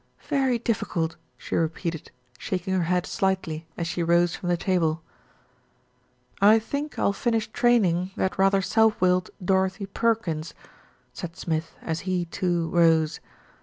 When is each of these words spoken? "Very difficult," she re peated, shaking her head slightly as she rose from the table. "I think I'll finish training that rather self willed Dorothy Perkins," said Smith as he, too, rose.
"Very 0.29 0.57
difficult," 0.57 1.15
she 1.37 1.55
re 1.55 1.67
peated, 1.67 2.07
shaking 2.39 2.73
her 2.73 2.85
head 2.85 3.05
slightly 3.05 3.67
as 3.77 3.85
she 3.85 4.01
rose 4.01 4.35
from 4.35 4.49
the 4.49 4.57
table. 4.57 5.03
"I 6.41 6.57
think 6.57 6.97
I'll 6.97 7.13
finish 7.13 7.47
training 7.51 8.09
that 8.15 8.39
rather 8.39 8.63
self 8.63 8.99
willed 8.99 9.29
Dorothy 9.45 9.85
Perkins," 9.85 10.55
said 11.13 11.37
Smith 11.37 11.75
as 11.83 11.99
he, 12.09 12.25
too, 12.25 12.69
rose. 12.71 13.19